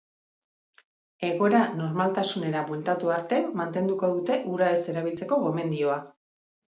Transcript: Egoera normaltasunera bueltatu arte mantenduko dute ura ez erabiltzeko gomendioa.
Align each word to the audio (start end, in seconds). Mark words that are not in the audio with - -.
Egoera 1.27 1.59
normaltasunera 1.81 2.63
bueltatu 2.69 3.11
arte 3.15 3.39
mantenduko 3.59 4.09
dute 4.15 4.39
ura 4.55 4.71
ez 4.77 4.81
erabiltzeko 4.95 5.39
gomendioa. 5.45 5.99